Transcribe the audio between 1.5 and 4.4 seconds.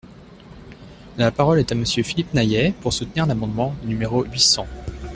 est à Monsieur Philippe Naillet, pour soutenir l’amendement numéro huit